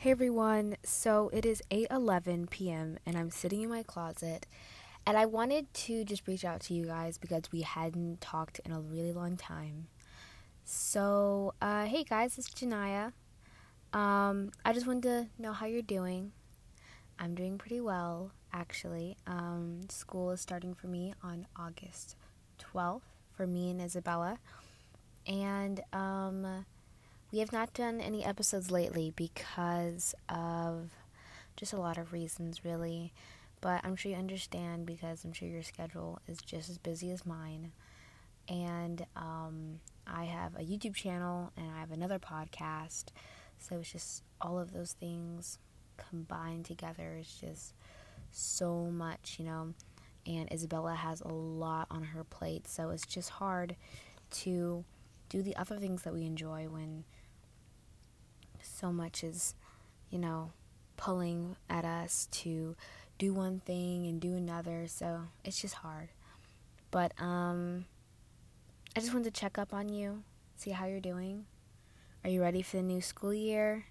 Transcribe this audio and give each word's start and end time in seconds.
Hey 0.00 0.12
everyone. 0.12 0.76
So 0.84 1.28
it 1.32 1.44
is 1.44 1.60
8:11 1.72 2.48
p.m. 2.50 2.98
and 3.04 3.18
I'm 3.18 3.30
sitting 3.32 3.62
in 3.62 3.68
my 3.68 3.82
closet 3.82 4.46
and 5.04 5.16
I 5.16 5.26
wanted 5.26 5.74
to 5.74 6.04
just 6.04 6.28
reach 6.28 6.44
out 6.44 6.60
to 6.66 6.74
you 6.74 6.86
guys 6.86 7.18
because 7.18 7.50
we 7.50 7.62
hadn't 7.62 8.20
talked 8.20 8.60
in 8.64 8.70
a 8.70 8.78
really 8.78 9.12
long 9.12 9.36
time. 9.36 9.88
So, 10.64 11.52
uh, 11.60 11.86
hey 11.86 12.04
guys, 12.04 12.38
it's 12.38 12.48
Janiya. 12.50 13.12
Um, 13.92 14.52
I 14.64 14.72
just 14.72 14.86
wanted 14.86 15.02
to 15.02 15.26
know 15.36 15.52
how 15.52 15.66
you're 15.66 15.82
doing. 15.82 16.30
I'm 17.18 17.34
doing 17.34 17.58
pretty 17.58 17.80
well, 17.80 18.30
actually. 18.52 19.16
Um, 19.26 19.80
school 19.88 20.30
is 20.30 20.40
starting 20.40 20.76
for 20.76 20.86
me 20.86 21.12
on 21.24 21.48
August 21.56 22.14
12th 22.60 23.02
for 23.32 23.48
me 23.48 23.72
and 23.72 23.80
Isabella. 23.80 24.38
And 25.26 25.80
um 25.92 26.66
we 27.30 27.40
have 27.40 27.52
not 27.52 27.74
done 27.74 28.00
any 28.00 28.24
episodes 28.24 28.70
lately 28.70 29.12
because 29.14 30.14
of 30.28 30.90
just 31.56 31.72
a 31.72 31.80
lot 31.80 31.98
of 31.98 32.12
reasons, 32.12 32.64
really. 32.64 33.12
But 33.60 33.84
I'm 33.84 33.96
sure 33.96 34.12
you 34.12 34.18
understand 34.18 34.86
because 34.86 35.24
I'm 35.24 35.32
sure 35.32 35.48
your 35.48 35.62
schedule 35.62 36.20
is 36.26 36.38
just 36.38 36.70
as 36.70 36.78
busy 36.78 37.10
as 37.10 37.26
mine. 37.26 37.72
And 38.48 39.04
um, 39.16 39.80
I 40.06 40.24
have 40.24 40.54
a 40.54 40.60
YouTube 40.60 40.94
channel 40.94 41.52
and 41.56 41.70
I 41.70 41.80
have 41.80 41.90
another 41.90 42.18
podcast. 42.18 43.06
So 43.58 43.76
it's 43.80 43.92
just 43.92 44.22
all 44.40 44.58
of 44.58 44.72
those 44.72 44.92
things 44.92 45.58
combined 45.96 46.64
together. 46.64 47.16
It's 47.20 47.38
just 47.38 47.74
so 48.30 48.84
much, 48.84 49.36
you 49.38 49.44
know. 49.44 49.74
And 50.26 50.50
Isabella 50.52 50.94
has 50.94 51.20
a 51.20 51.28
lot 51.28 51.88
on 51.90 52.04
her 52.04 52.24
plate. 52.24 52.68
So 52.68 52.90
it's 52.90 53.06
just 53.06 53.30
hard 53.30 53.76
to 54.30 54.84
do 55.28 55.42
the 55.42 55.56
other 55.56 55.76
things 55.76 56.02
that 56.02 56.14
we 56.14 56.24
enjoy 56.24 56.68
when 56.68 57.04
so 58.62 58.92
much 58.92 59.22
is, 59.22 59.54
you 60.10 60.18
know, 60.18 60.52
pulling 60.96 61.56
at 61.68 61.84
us 61.84 62.28
to 62.30 62.76
do 63.18 63.34
one 63.34 63.60
thing 63.60 64.06
and 64.06 64.20
do 64.20 64.34
another. 64.34 64.86
So 64.86 65.22
it's 65.44 65.60
just 65.60 65.74
hard. 65.74 66.08
But 66.90 67.12
um, 67.20 67.84
I 68.96 69.00
just 69.00 69.12
wanted 69.12 69.32
to 69.34 69.40
check 69.40 69.58
up 69.58 69.74
on 69.74 69.88
you, 69.88 70.22
see 70.56 70.70
how 70.70 70.86
you're 70.86 71.00
doing. 71.00 71.46
Are 72.24 72.30
you 72.30 72.40
ready 72.42 72.62
for 72.62 72.78
the 72.78 72.82
new 72.82 73.00
school 73.00 73.34
year? 73.34 73.86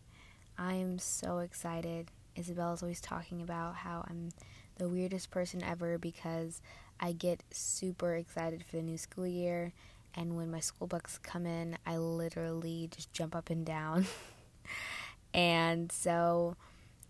I 0.58 0.73
am 0.73 1.00
so 1.00 1.39
excited. 1.39 2.11
Isabella's 2.36 2.81
always 2.81 3.02
talking 3.02 3.42
about 3.42 3.76
how 3.76 4.06
I'm 4.09 4.30
the 4.78 4.89
weirdest 4.89 5.31
person 5.31 5.64
ever 5.64 5.98
because 5.98 6.61
I 7.00 7.11
get 7.11 7.44
super 7.52 8.16
excited 8.16 8.64
for 8.66 8.78
the 8.78 8.81
new 8.81 8.98
school 8.98 9.28
year. 9.28 9.73
And 10.16 10.36
when 10.36 10.50
my 10.50 10.59
school 10.59 10.88
books 10.88 11.19
come 11.19 11.45
in, 11.45 11.77
I 11.86 11.97
literally 11.97 12.89
just 12.91 13.13
jump 13.13 13.36
up 13.36 13.50
and 13.50 13.66
down. 13.66 14.08
and 15.33 15.91
so 15.91 16.55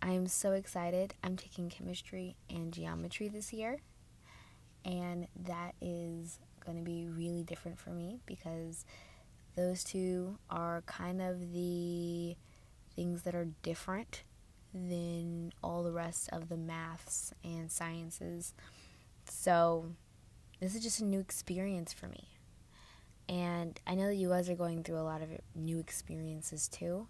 I'm 0.02 0.28
so 0.28 0.52
excited. 0.52 1.14
I'm 1.24 1.38
taking 1.38 1.70
chemistry 1.70 2.36
and 2.50 2.74
geometry 2.74 3.30
this 3.30 3.54
year. 3.54 3.78
And 4.84 5.28
that 5.46 5.74
is 5.82 6.40
going 6.66 6.78
to 6.78 6.84
be 6.84 7.08
really 7.08 7.44
different 7.44 7.80
for 7.80 7.90
me 7.92 8.20
because 8.26 8.86
those 9.56 9.84
two 9.84 10.38
are 10.50 10.82
kind 10.86 11.22
of 11.22 11.54
the 11.54 12.36
things 12.96 13.24
that 13.24 13.36
are 13.36 13.48
different 13.64 14.24
than 14.74 15.52
all 15.64 15.84
the 15.84 15.92
rest 15.92 16.30
of 16.32 16.50
the 16.50 16.58
maths 16.58 17.34
and 17.44 17.72
sciences. 17.72 18.54
So, 19.30 19.92
this 20.60 20.76
is 20.76 20.82
just 20.82 21.00
a 21.00 21.06
new 21.06 21.20
experience 21.20 21.94
for 21.94 22.08
me. 22.08 22.37
And 23.30 23.80
I 23.86 23.96
know 23.96 24.08
that 24.08 24.16
you 24.16 24.30
guys 24.30 24.50
are 24.50 24.56
going 24.56 24.84
through 24.84 25.00
a 25.00 25.04
lot 25.04 25.22
of 25.22 25.30
new 25.56 25.80
experiences 25.80 26.68
too 26.68 27.08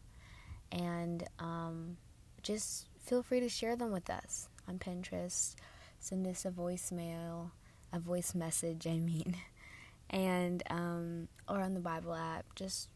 and 0.72 1.24
um, 1.40 1.98
just 2.42 2.88
feel 3.04 3.24
free 3.24 3.40
to 3.40 3.50
share 3.50 3.76
them 3.76 3.92
with 3.92 4.10
us 4.10 4.50
on 4.68 4.80
Pinterest. 4.80 5.56
Send 6.00 6.28
us 6.28 6.46
a 6.46 6.52
voicemail, 6.52 7.52
a 7.92 8.00
voice 8.00 8.36
message, 8.36 8.86
I 8.88 8.98
mean, 8.98 9.36
and 10.10 10.64
um, 10.70 11.28
or 11.48 11.62
on 11.62 11.74
the 11.74 11.80
Bible 11.80 12.14
app. 12.14 12.46
Just 12.56 12.90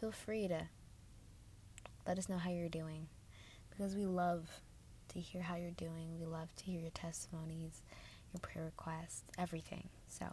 feel 0.00 0.12
free 0.12 0.48
to 0.48 0.68
let 2.06 2.18
us 2.18 2.28
know 2.28 2.38
how 2.38 2.50
you're 2.50 2.68
doing 2.68 3.08
because 3.70 3.94
we 3.94 4.06
love 4.06 4.48
to 5.08 5.20
hear 5.20 5.42
how 5.42 5.56
you're 5.56 5.70
doing. 5.70 6.18
We 6.18 6.26
love 6.26 6.54
to 6.56 6.64
hear 6.64 6.80
your 6.80 6.90
testimonies, 6.90 7.82
your 8.32 8.40
prayer 8.40 8.64
requests, 8.64 9.22
everything. 9.38 9.88
So, 10.08 10.26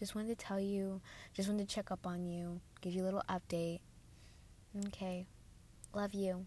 just 0.00 0.14
wanted 0.14 0.36
to 0.36 0.44
tell 0.44 0.58
you, 0.58 1.00
just 1.34 1.48
wanted 1.48 1.68
to 1.68 1.74
check 1.74 1.92
up 1.92 2.06
on 2.06 2.24
you, 2.24 2.60
give 2.80 2.92
you 2.92 3.02
a 3.02 3.06
little 3.06 3.22
update. 3.28 3.80
Okay. 4.86 5.26
Love 5.94 6.14
you. 6.14 6.46